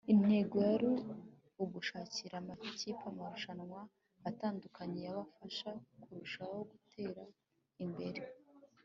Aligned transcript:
Intego 0.13 0.55
yari 0.69 0.91
ugushakira 1.63 2.35
amakipe 2.41 2.93
amarushanwa 3.11 3.79
atandukanye 4.29 4.99
yabafasha 5.07 5.69
kurushaho 6.01 6.57
gutera 6.71 7.23
imbere 7.85 8.21